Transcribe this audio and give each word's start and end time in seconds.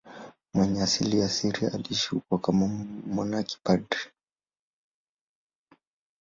Mwenye 0.53 0.81
asili 0.83 1.19
ya 1.19 1.29
Syria, 1.29 1.73
aliishi 1.73 2.09
huko 2.09 2.37
kama 2.37 2.67
mmonaki 2.67 3.59
padri. 3.63 3.97